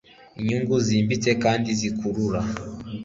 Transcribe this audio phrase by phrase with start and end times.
[0.39, 2.41] Inyungu zimbitse kandi zikurura